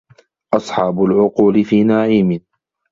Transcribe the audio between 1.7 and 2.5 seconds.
نعيم